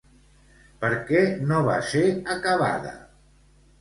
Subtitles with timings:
[0.83, 1.21] Per què
[1.51, 2.03] no va ser
[2.37, 2.95] acabada?